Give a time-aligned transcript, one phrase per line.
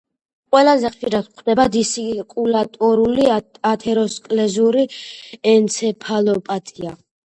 [0.53, 3.27] ყველაზე ხშირად გვხვდება დისცირკულატორული
[3.73, 4.87] ათეროსკლეროზული
[5.53, 6.97] ენცეფალოპათია.